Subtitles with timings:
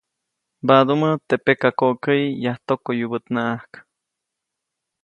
[0.63, 3.71] Mbaʼdumäjt teʼ pekakoʼkäyi yajktokoyubäʼtnaʼajk.